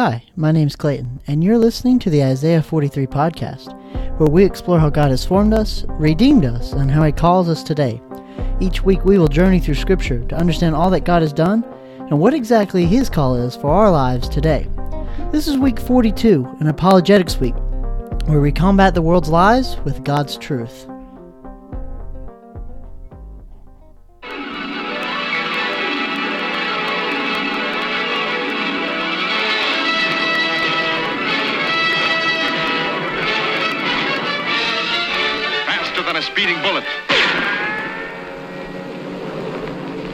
[0.00, 3.74] Hi, my name's Clayton, and you're listening to the Isaiah 43 podcast,
[4.16, 7.64] where we explore how God has formed us, redeemed us, and how He calls us
[7.64, 8.00] today.
[8.60, 11.64] Each week we will journey through Scripture to understand all that God has done
[11.98, 14.68] and what exactly His call is for our lives today.
[15.32, 17.56] This is week 42, an apologetics week,
[18.26, 20.86] where we combat the world's lies with God's truth.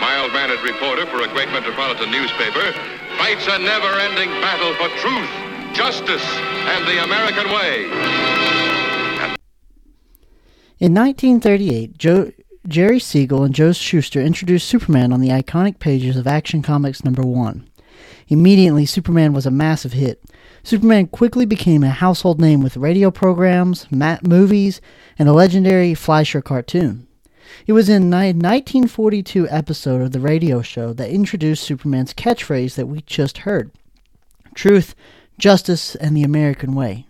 [0.00, 2.72] mild-mannered reporter for a great metropolitan newspaper,
[3.18, 5.30] fights a never-ending battle for truth,
[5.74, 6.24] justice,
[6.66, 7.84] and the American way.
[10.80, 12.32] In 1938, Joe,
[12.66, 17.22] Jerry Siegel and Joe Shuster introduced Superman on the iconic pages of Action Comics number
[17.22, 17.68] 1.
[18.28, 20.22] Immediately, Superman was a massive hit.
[20.62, 24.80] Superman quickly became a household name with radio programs, movies,
[25.18, 27.06] and the legendary Fleischer cartoon.
[27.66, 32.86] It was in a 1942 episode of the radio show that introduced Superman's catchphrase that
[32.86, 33.70] we just heard
[34.54, 34.94] Truth,
[35.38, 37.06] Justice, and the American Way.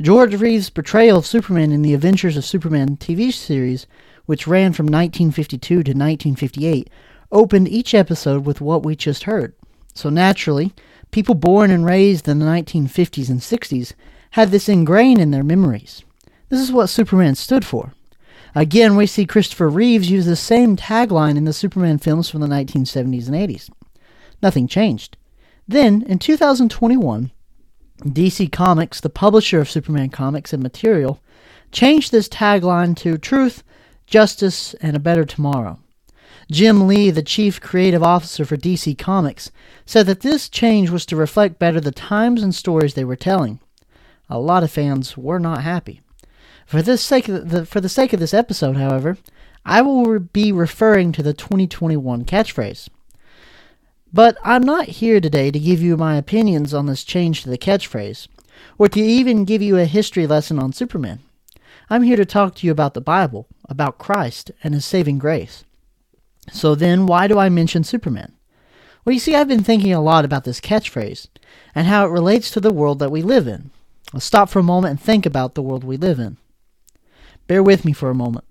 [0.00, 3.86] George Reeves' portrayal of Superman in the Adventures of Superman TV series,
[4.26, 6.90] which ran from 1952 to 1958,
[7.30, 9.54] opened each episode with what we just heard.
[9.94, 10.72] So naturally,
[11.12, 13.92] people born and raised in the 1950s and 60s
[14.30, 16.04] had this ingrained in their memories.
[16.48, 17.92] This is what Superman stood for.
[18.54, 22.46] Again, we see Christopher Reeves use the same tagline in the Superman films from the
[22.46, 23.68] 1970s and 80s.
[24.42, 25.16] Nothing changed.
[25.66, 27.32] Then, in 2021,
[28.02, 31.20] DC Comics, the publisher of Superman comics and material,
[31.72, 33.64] changed this tagline to Truth,
[34.06, 35.80] Justice, and a Better Tomorrow.
[36.50, 39.50] Jim Lee, the chief creative officer for DC Comics,
[39.86, 43.60] said that this change was to reflect better the times and stories they were telling.
[44.28, 46.02] A lot of fans were not happy.
[46.66, 49.18] For this sake of the, for the sake of this episode, however,
[49.64, 52.88] I will be referring to the 2021 catchphrase.
[54.12, 57.58] But I'm not here today to give you my opinions on this change to the
[57.58, 58.28] catchphrase,
[58.78, 61.20] or to even give you a history lesson on Superman.
[61.90, 65.64] I'm here to talk to you about the Bible, about Christ, and His saving grace.
[66.52, 68.32] So then, why do I mention Superman?
[69.04, 71.28] Well, you see, I've been thinking a lot about this catchphrase
[71.74, 73.70] and how it relates to the world that we live in.
[74.12, 76.38] Let's stop for a moment and think about the world we live in.
[77.46, 78.44] Bear with me for a moment.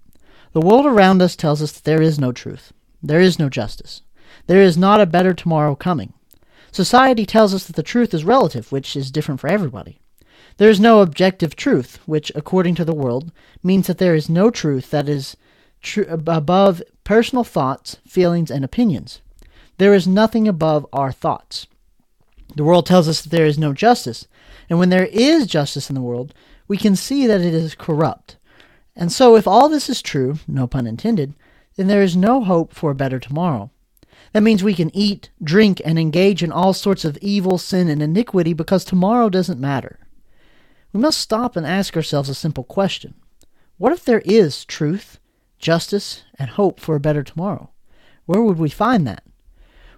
[0.53, 4.01] The world around us tells us that there is no truth, there is no justice,
[4.47, 6.13] there is not a better tomorrow coming.
[6.71, 9.99] Society tells us that the truth is relative, which is different for everybody.
[10.57, 13.31] There is no objective truth, which, according to the world,
[13.63, 15.35] means that there is no truth that is
[15.81, 19.21] tr- above personal thoughts, feelings, and opinions.
[19.77, 21.65] There is nothing above our thoughts.
[22.55, 24.27] The world tells us that there is no justice,
[24.69, 26.33] and when there is justice in the world,
[26.67, 28.37] we can see that it is corrupt.
[28.95, 31.33] And so, if all this is true, no pun intended,
[31.75, 33.71] then there is no hope for a better tomorrow.
[34.33, 38.01] That means we can eat, drink, and engage in all sorts of evil, sin, and
[38.01, 39.99] iniquity because tomorrow doesn't matter.
[40.91, 43.15] We must stop and ask ourselves a simple question
[43.77, 45.19] What if there is truth,
[45.57, 47.71] justice, and hope for a better tomorrow?
[48.25, 49.23] Where would we find that?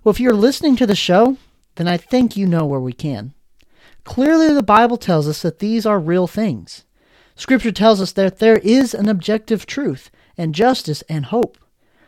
[0.04, 1.38] Well, if you're listening to the show,
[1.76, 3.34] then I think you know where we can.
[4.04, 6.86] Clearly, the Bible tells us that these are real things.
[7.36, 11.58] Scripture tells us that there is an objective truth and justice and hope.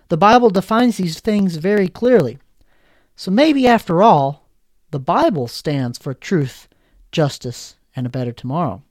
[0.09, 2.37] The Bible defines these things very clearly.
[3.15, 4.47] So maybe, after all,
[4.91, 6.67] the Bible stands for truth,
[7.11, 8.83] justice, and a better tomorrow.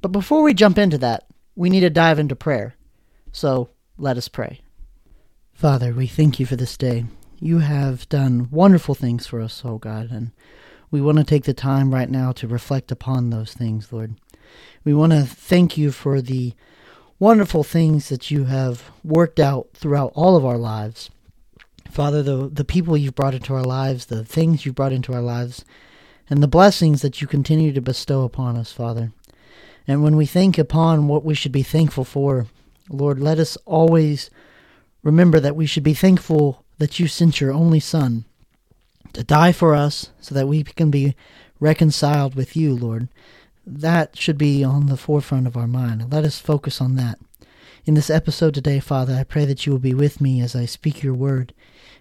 [0.00, 2.74] But before we jump into that, we need to dive into prayer.
[3.30, 3.68] So
[3.98, 4.60] let us pray.
[5.52, 7.04] Father, we thank you for this day.
[7.38, 10.32] You have done wonderful things for us, oh God, and
[10.90, 14.14] we want to take the time right now to reflect upon those things, Lord.
[14.84, 16.54] We want to thank you for the
[17.18, 21.10] wonderful things that you have worked out throughout all of our lives.
[21.90, 25.20] Father, the, the people you've brought into our lives, the things you've brought into our
[25.20, 25.64] lives,
[26.28, 29.12] and the blessings that you continue to bestow upon us, Father.
[29.86, 32.46] And when we think upon what we should be thankful for,
[32.88, 34.30] Lord, let us always
[35.02, 38.24] remember that we should be thankful that you sent your only Son
[39.12, 41.14] to die for us so that we can be
[41.60, 43.08] reconciled with you, Lord.
[43.66, 46.12] That should be on the forefront of our mind.
[46.12, 47.18] Let us focus on that.
[47.84, 50.66] In this episode today, Father, I pray that you will be with me as I
[50.66, 51.52] speak your word,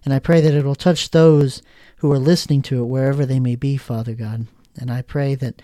[0.05, 1.61] and I pray that it will touch those
[1.97, 4.47] who are listening to it wherever they may be, Father God.
[4.79, 5.61] And I pray that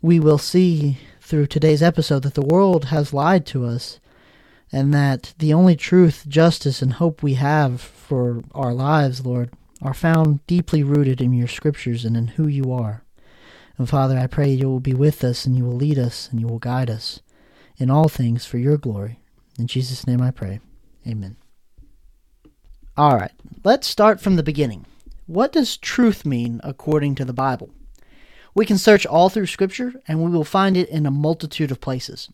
[0.00, 4.00] we will see through today's episode that the world has lied to us
[4.72, 9.50] and that the only truth, justice, and hope we have for our lives, Lord,
[9.80, 13.02] are found deeply rooted in your scriptures and in who you are.
[13.78, 16.40] And Father, I pray you will be with us and you will lead us and
[16.40, 17.20] you will guide us
[17.78, 19.20] in all things for your glory.
[19.58, 20.60] In Jesus' name I pray.
[21.06, 21.36] Amen.
[22.96, 23.32] All right,
[23.64, 24.84] let's start from the beginning.
[25.26, 27.70] What does truth mean according to the Bible?
[28.54, 31.80] We can search all through Scripture and we will find it in a multitude of
[31.80, 32.28] places.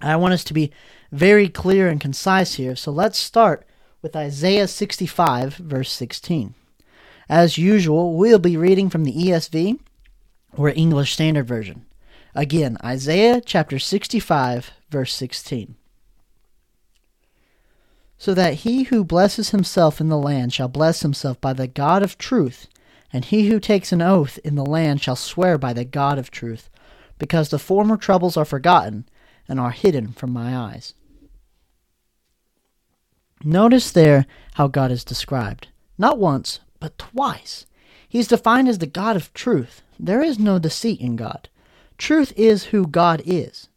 [0.00, 0.70] I want us to be
[1.10, 3.66] very clear and concise here, so let's start
[4.02, 6.54] with Isaiah 65, verse 16.
[7.28, 9.78] As usual, we'll be reading from the ESV
[10.56, 11.86] or English Standard Version.
[12.34, 15.76] Again, Isaiah chapter 65, verse 16.
[18.18, 22.02] So that he who blesses himself in the land shall bless himself by the God
[22.02, 22.68] of truth,
[23.12, 26.30] and he who takes an oath in the land shall swear by the God of
[26.30, 26.70] truth,
[27.18, 29.08] because the former troubles are forgotten
[29.48, 30.94] and are hidden from my eyes.
[33.42, 35.68] Notice there how God is described.
[35.96, 37.66] Not once, but twice.
[38.10, 39.82] He is defined as the God of truth.
[39.96, 41.48] There is no deceit in God.
[41.96, 43.68] Truth is who God is.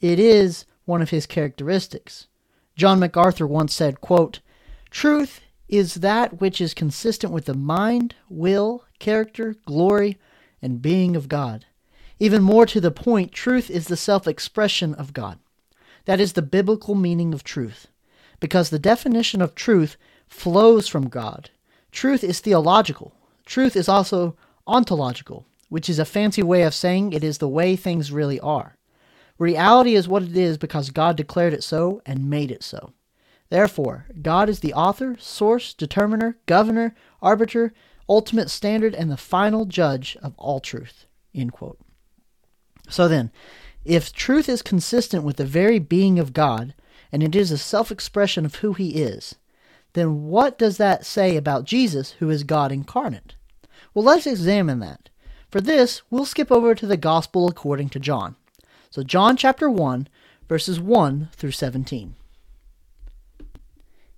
[0.00, 2.26] It is one of his characteristics.
[2.74, 4.40] John MacArthur once said, quote,
[4.90, 10.18] Truth is that which is consistent with the mind, will, character, glory,
[10.60, 11.64] and being of God.
[12.18, 15.38] Even more to the point, truth is the self expression of God.
[16.06, 17.86] That is the biblical meaning of truth,
[18.40, 19.96] because the definition of truth
[20.26, 21.50] flows from God.
[21.92, 23.14] Truth is theological,
[23.46, 27.76] truth is also ontological, which is a fancy way of saying it is the way
[27.76, 28.76] things really are.
[29.38, 32.92] Reality is what it is because God declared it so and made it so.
[33.48, 37.72] Therefore, God is the author, source, determiner, governor, arbiter,
[38.08, 41.06] ultimate standard, and the final judge of all truth.
[42.88, 43.30] So then,
[43.84, 46.74] if truth is consistent with the very being of God,
[47.12, 49.36] and it is a self expression of who he is,
[49.96, 53.34] then what does that say about Jesus, who is God incarnate?
[53.94, 55.08] Well, let's examine that.
[55.50, 58.36] For this, we'll skip over to the Gospel according to John.
[58.90, 60.06] So, John chapter 1,
[60.48, 62.14] verses 1 through 17.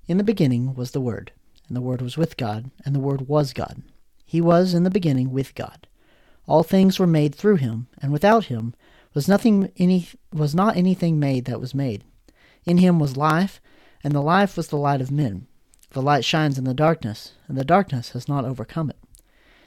[0.08, 1.30] In the beginning was the Word,
[1.68, 3.82] and the Word was with God, and the Word was God.
[4.26, 5.86] He was in the beginning with God.
[6.48, 8.74] All things were made through him, and without him
[9.14, 12.02] was nothing any was not anything made that was made.
[12.64, 13.60] In him was life,
[14.02, 15.46] and the life was the light of men.
[15.90, 18.98] The light shines in the darkness, and the darkness has not overcome it.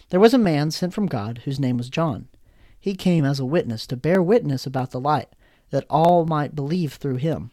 [0.09, 2.27] There was a man sent from God whose name was John.
[2.79, 5.29] He came as a witness to bear witness about the light,
[5.71, 7.51] that all might believe through him.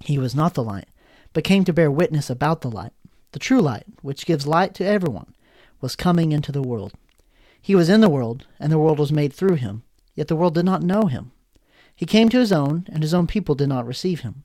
[0.00, 0.88] He was not the light,
[1.32, 2.92] but came to bear witness about the light.
[3.32, 5.34] The true light, which gives light to everyone,
[5.80, 6.92] was coming into the world.
[7.60, 9.82] He was in the world, and the world was made through him,
[10.14, 11.32] yet the world did not know him.
[11.94, 14.44] He came to his own, and his own people did not receive him.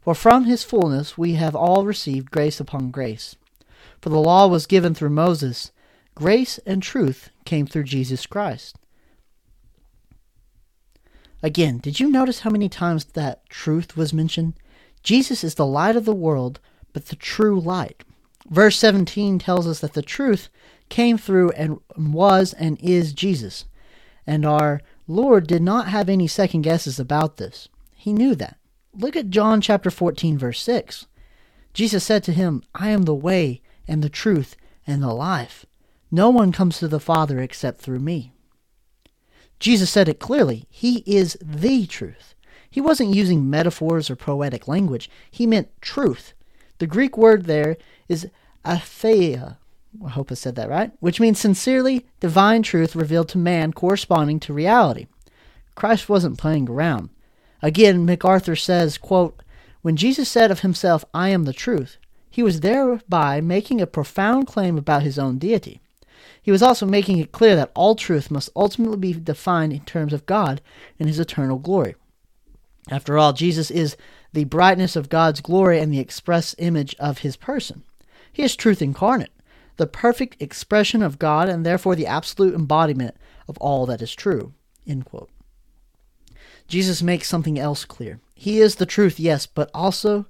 [0.00, 3.36] For from his fullness we have all received grace upon grace.
[4.00, 5.72] For the law was given through Moses,
[6.14, 8.76] grace and truth came through Jesus Christ.
[11.42, 14.54] Again, did you notice how many times that truth was mentioned?
[15.02, 16.60] Jesus is the light of the world,
[16.92, 18.04] but the true light.
[18.48, 20.48] Verse 17 tells us that the truth
[20.88, 23.64] came through and was and is Jesus.
[24.26, 27.68] And our Lord did not have any second guesses about this.
[27.94, 28.59] He knew that.
[28.94, 31.06] Look at John chapter 14 verse 6.
[31.72, 34.56] Jesus said to him, I am the way and the truth
[34.86, 35.64] and the life.
[36.10, 38.32] No one comes to the Father except through me.
[39.60, 40.66] Jesus said it clearly.
[40.68, 42.34] He is the truth.
[42.68, 45.10] He wasn't using metaphors or poetic language.
[45.30, 46.34] He meant truth.
[46.78, 47.76] The Greek word there
[48.08, 48.28] is
[48.64, 49.58] atheia.
[50.04, 50.92] I hope I said that right.
[51.00, 55.06] Which means sincerely divine truth revealed to man corresponding to reality.
[55.74, 57.10] Christ wasn't playing around.
[57.62, 59.42] Again, MacArthur says, quote,
[59.82, 61.98] When Jesus said of himself, I am the truth,
[62.30, 65.80] he was thereby making a profound claim about his own deity.
[66.42, 70.12] he was also making it clear that all truth must ultimately be defined in terms
[70.12, 70.60] of God
[70.98, 71.96] and his eternal glory.
[72.90, 73.96] After all, Jesus is
[74.32, 77.82] the brightness of God's glory and the express image of his person.
[78.32, 79.32] He is truth incarnate,
[79.76, 83.16] the perfect expression of God and therefore the absolute embodiment
[83.48, 84.54] of all that is true.
[86.70, 88.20] Jesus makes something else clear.
[88.32, 90.26] He is the truth, yes, but also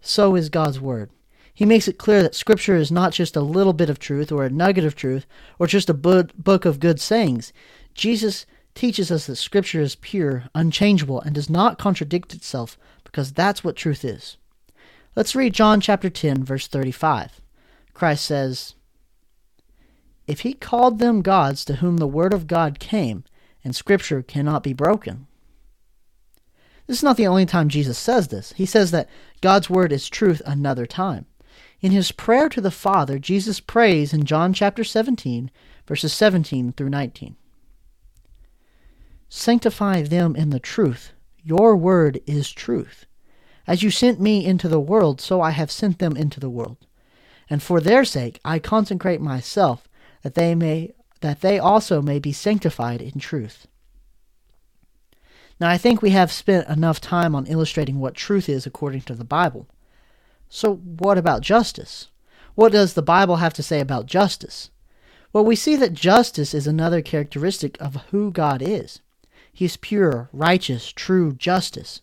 [0.00, 1.10] so is God's Word.
[1.52, 4.44] He makes it clear that Scripture is not just a little bit of truth or
[4.44, 5.26] a nugget of truth
[5.58, 7.52] or just a book of good sayings.
[7.92, 13.64] Jesus teaches us that Scripture is pure, unchangeable, and does not contradict itself because that's
[13.64, 14.36] what truth is.
[15.16, 17.40] Let's read John chapter 10, verse 35.
[17.94, 18.74] Christ says,
[20.28, 23.24] If he called them gods to whom the word of God came,
[23.64, 25.26] and Scripture cannot be broken.
[26.90, 28.52] This is not the only time Jesus says this.
[28.56, 29.08] He says that
[29.40, 31.26] God's word is truth another time.
[31.80, 35.52] In his prayer to the Father, Jesus prays in John chapter 17,
[35.86, 37.36] verses 17 through 19.
[39.28, 41.12] Sanctify them in the truth.
[41.44, 43.06] Your word is truth.
[43.68, 46.88] As you sent me into the world, so I have sent them into the world.
[47.48, 49.88] And for their sake I consecrate myself,
[50.22, 53.68] that they may that they also may be sanctified in truth.
[55.60, 59.14] Now I think we have spent enough time on illustrating what truth is according to
[59.14, 59.68] the Bible.
[60.48, 62.08] So, what about justice?
[62.54, 64.70] What does the Bible have to say about justice?
[65.32, 69.00] Well, we see that justice is another characteristic of who God is.
[69.52, 72.00] He is pure, righteous, true justice.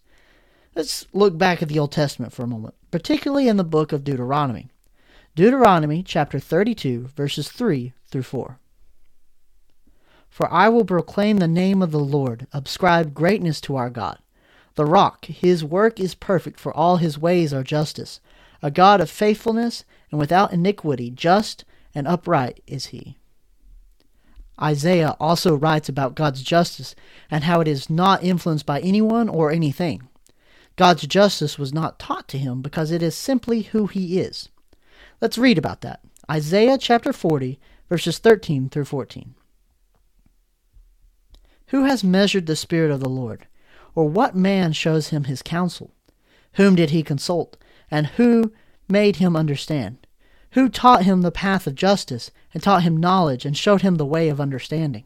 [0.75, 4.03] Let's look back at the Old Testament for a moment, particularly in the book of
[4.03, 4.69] Deuteronomy.
[5.35, 8.59] Deuteronomy chapter 32, verses 3 through 4.
[10.29, 14.19] For I will proclaim the name of the Lord, ascribe greatness to our God.
[14.75, 18.19] The rock, his work is perfect, for all his ways are justice
[18.62, 23.17] a God of faithfulness and without iniquity, just and upright is he.
[24.62, 26.96] Isaiah also writes about God's justice
[27.29, 30.07] and how it is not influenced by anyone or anything.
[30.75, 34.50] God's justice was not taught to him because it is simply who he is.
[35.22, 36.01] Let's read about that.
[36.29, 39.36] Isaiah chapter 40, verses 13 through 14.
[41.67, 43.47] Who has measured the Spirit of the Lord?
[43.95, 45.91] Or what man shows him his counsel?
[46.53, 47.57] Whom did he consult?
[47.89, 48.53] and who
[48.88, 50.05] made him understand?
[50.51, 54.05] Who taught him the path of justice, and taught him knowledge, and showed him the
[54.05, 55.05] way of understanding?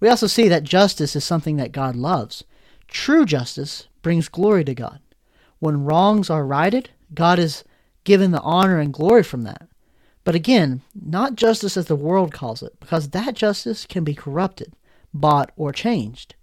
[0.00, 2.44] We also see that justice is something that God loves.
[2.88, 5.00] True justice brings glory to God.
[5.58, 7.62] When wrongs are righted, God is
[8.04, 9.68] given the honor and glory from that.
[10.24, 14.74] But again, not justice as the world calls it, because that justice can be corrupted,
[15.12, 16.34] bought, or changed.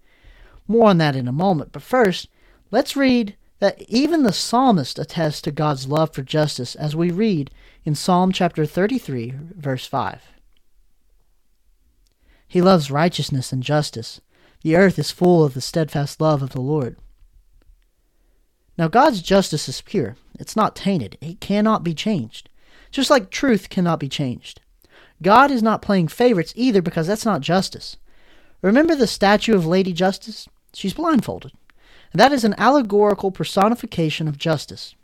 [0.67, 2.27] More on that in a moment, but first,
[2.71, 7.51] let's read that even the psalmist attests to God's love for justice as we read
[7.83, 10.21] in Psalm chapter 33, verse 5.
[12.47, 14.21] He loves righteousness and justice.
[14.63, 16.97] The earth is full of the steadfast love of the Lord.
[18.77, 20.15] Now, God's justice is pure.
[20.39, 21.17] It's not tainted.
[21.21, 22.48] It cannot be changed.
[22.91, 24.61] Just like truth cannot be changed.
[25.21, 27.97] God is not playing favorites either because that's not justice.
[28.61, 30.47] Remember the statue of Lady Justice?
[30.73, 31.51] She's blindfolded.
[32.11, 34.95] And That is an allegorical personification of justice.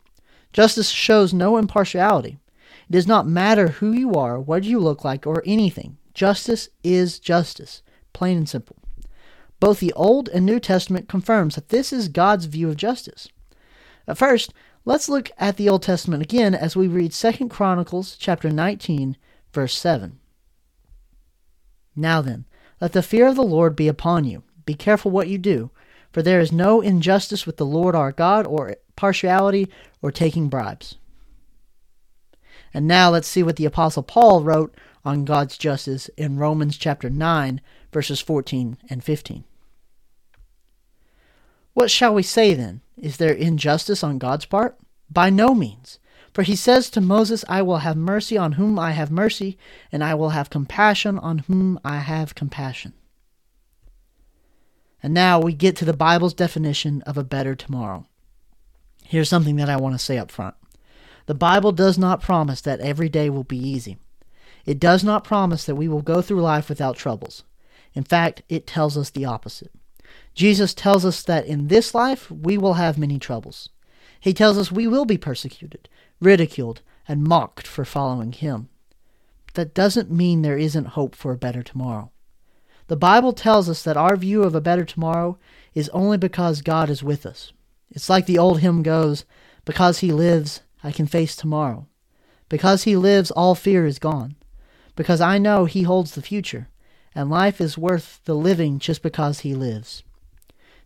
[0.52, 2.38] Justice shows no impartiality.
[2.88, 5.98] It does not matter who you are, what you look like, or anything.
[6.14, 8.76] Justice is justice, plain and simple.
[9.60, 13.28] Both the Old and New Testament confirms that this is God's view of justice.
[14.06, 14.52] At first,
[14.86, 19.18] let's look at the Old Testament again as we read 2 Chronicles chapter 19,
[19.52, 20.18] verse 7.
[21.94, 22.46] Now then,
[22.80, 24.44] let the fear of the Lord be upon you.
[24.64, 25.70] Be careful what you do,
[26.12, 29.68] for there is no injustice with the Lord our God, or partiality,
[30.00, 30.96] or taking bribes.
[32.72, 34.74] And now let's see what the Apostle Paul wrote
[35.04, 37.60] on God's justice in Romans chapter 9,
[37.92, 39.44] verses 14 and 15.
[41.76, 42.80] What shall we say then?
[42.96, 44.78] Is there injustice on God's part?
[45.10, 45.98] By no means.
[46.32, 49.58] For he says to Moses, I will have mercy on whom I have mercy,
[49.92, 52.94] and I will have compassion on whom I have compassion.
[55.02, 58.06] And now we get to the Bible's definition of a better tomorrow.
[59.04, 60.54] Here's something that I want to say up front.
[61.26, 63.98] The Bible does not promise that every day will be easy.
[64.64, 67.44] It does not promise that we will go through life without troubles.
[67.92, 69.72] In fact, it tells us the opposite.
[70.36, 73.70] Jesus tells us that in this life we will have many troubles.
[74.20, 75.88] He tells us we will be persecuted,
[76.20, 78.68] ridiculed, and mocked for following him.
[79.54, 82.12] That doesn't mean there isn't hope for a better tomorrow.
[82.88, 85.38] The Bible tells us that our view of a better tomorrow
[85.74, 87.52] is only because God is with us.
[87.90, 89.24] It's like the old hymn goes,
[89.64, 91.88] Because he lives, I can face tomorrow.
[92.48, 94.36] Because he lives, all fear is gone.
[94.96, 96.68] because I know He holds the future,
[97.14, 100.02] and life is worth the living just because He lives.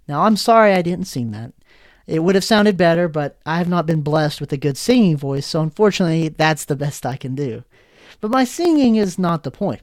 [0.08, 1.52] Now, I'm sorry I didn't sing that.
[2.06, 5.16] It would have sounded better, but I have not been blessed with a good singing
[5.16, 7.62] voice, so unfortunately, that's the best I can do.
[8.20, 9.82] But my singing is not the point.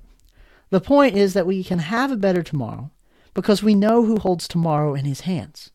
[0.69, 2.91] The point is that we can have a better tomorrow
[3.33, 5.71] because we know who holds tomorrow in his hands.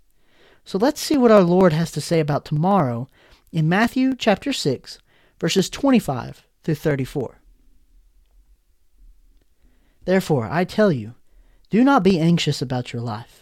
[0.65, 3.09] So let's see what our Lord has to say about tomorrow
[3.51, 4.99] in Matthew chapter 6,
[5.41, 7.41] verses 25 through 34.
[10.05, 11.15] Therefore, I tell you,
[11.71, 13.42] do not be anxious about your life,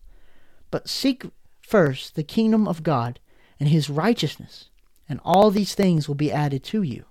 [0.71, 1.25] But seek
[1.61, 3.19] first the kingdom of God
[3.59, 4.69] and his righteousness,
[5.07, 7.05] and all these things will be added to you.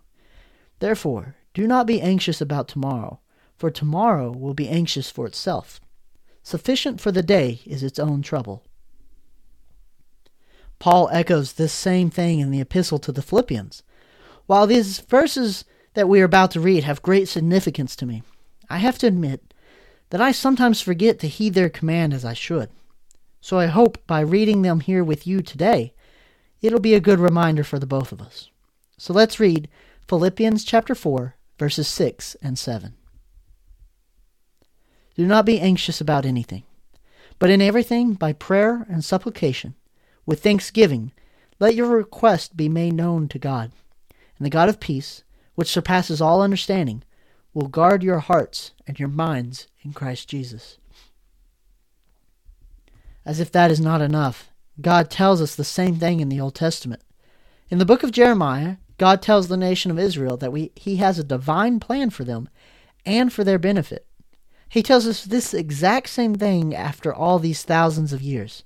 [0.81, 3.21] Therefore, do not be anxious about tomorrow,
[3.57, 5.81] for tomorrow will be anxious for itself.
[6.43, 8.64] Sufficient for the day is its own trouble.
[10.79, 13.83] Paul echoes this same thing in the epistle to the Philippians.
[14.47, 18.23] While these verses that we are about to read have great significance to me,
[18.71, 19.52] I have to admit
[20.09, 22.71] that I sometimes forget to heed their command as I should.
[23.40, 25.94] So I hope by reading them here with you today,
[26.61, 28.50] it'll be a good reminder for the both of us.
[28.99, 29.69] So let's read
[30.08, 32.95] Philippians chapter 4, verses 6 and 7.
[35.15, 36.65] Do not be anxious about anything,
[37.38, 39.75] but in everything, by prayer and supplication,
[40.26, 41.12] with thanksgiving,
[41.58, 43.73] let your request be made known to God.
[44.38, 47.02] And the God of peace, which surpasses all understanding,
[47.52, 50.78] will guard your hearts and your minds in Christ Jesus.
[53.25, 56.54] As if that is not enough, God tells us the same thing in the Old
[56.54, 57.02] Testament.
[57.69, 61.19] In the book of Jeremiah, God tells the nation of Israel that we, He has
[61.19, 62.49] a divine plan for them
[63.06, 64.06] and for their benefit.
[64.69, 68.65] He tells us this exact same thing after all these thousands of years.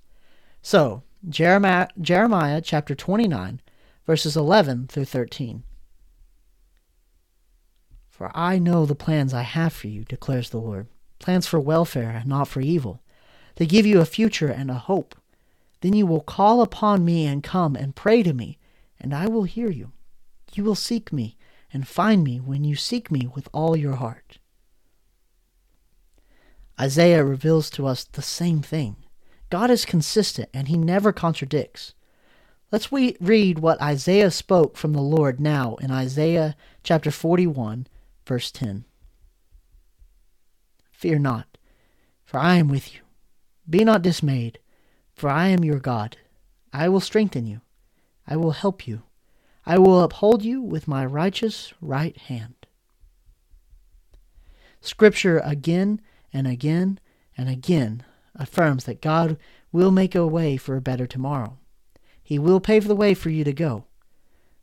[0.61, 3.61] So, Jeremiah, Jeremiah chapter 29,
[4.07, 5.64] verses 11 through 13.
[8.09, 10.87] For I know the plans I have for you, declares the Lord
[11.19, 13.01] plans for welfare and not for evil,
[13.57, 15.14] to give you a future and a hope.
[15.81, 18.59] Then you will call upon me and come and pray to me,
[18.99, 19.93] and I will hear you.
[20.55, 21.37] You will seek me
[21.73, 24.38] and find me when you seek me with all your heart.
[26.81, 28.97] Isaiah reveals to us the same thing.
[29.51, 31.95] God is consistent and he never contradicts.
[32.73, 37.87] Let's we read what Isaiah spoke from the Lord now in Isaiah chapter 41,
[38.27, 38.85] verse 10.
[40.90, 41.47] Fear not,
[42.25, 43.04] for I am with you.
[43.68, 44.59] Be not dismayed,
[45.14, 46.16] for I am your God.
[46.72, 47.61] I will strengthen you.
[48.27, 49.03] I will help you.
[49.66, 52.55] I will uphold you with my righteous right hand.
[54.81, 56.00] Scripture again
[56.33, 57.00] and again
[57.38, 59.38] and again affirms that God
[59.72, 61.59] will make a way for a better tomorrow.
[62.22, 63.85] He will pave the way for you to go.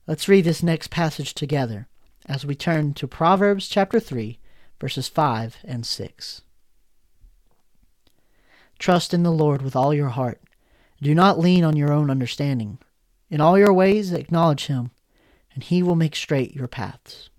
[0.05, 1.87] Let's read this next passage together
[2.27, 4.39] as we turn to Proverbs chapter 3,
[4.79, 6.41] verses 5 and 6.
[8.81, 10.41] Trust in the Lord with all your heart.
[11.03, 12.79] Do not lean on your own understanding.
[13.29, 14.89] In all your ways acknowledge him,
[15.53, 17.29] and he will make straight your paths.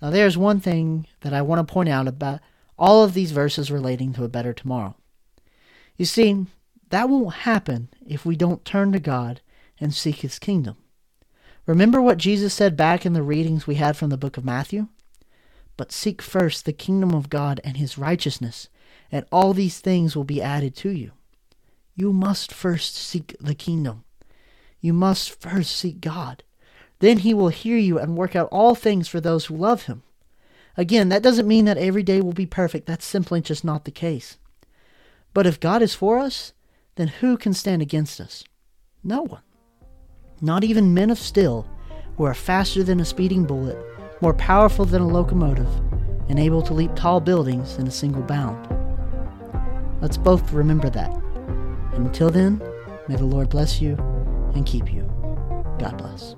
[0.00, 2.40] Now, there's one thing that I want to point out about
[2.76, 4.96] all of these verses relating to a better tomorrow.
[5.96, 6.46] You see,
[6.90, 9.40] that won't happen if we don't turn to God
[9.78, 10.78] and seek his kingdom.
[11.64, 14.88] Remember what Jesus said back in the readings we had from the book of Matthew?
[15.76, 18.68] But seek first the kingdom of God and his righteousness,
[19.12, 21.12] and all these things will be added to you.
[21.94, 24.04] You must first seek the kingdom.
[24.80, 26.42] You must first seek God.
[27.00, 30.02] Then he will hear you and work out all things for those who love him.
[30.76, 32.86] Again, that doesn't mean that every day will be perfect.
[32.86, 34.38] That's simply just not the case.
[35.34, 36.54] But if God is for us,
[36.94, 38.44] then who can stand against us?
[39.04, 39.42] No one.
[40.40, 41.68] Not even men of steel,
[42.16, 43.78] who are faster than a speeding bullet,
[44.20, 45.68] more powerful than a locomotive,
[46.28, 48.81] and able to leap tall buildings in a single bound.
[50.02, 51.14] Let's both remember that.
[51.94, 52.60] And until then,
[53.08, 53.94] may the Lord bless you
[54.54, 55.02] and keep you.
[55.78, 56.34] God bless.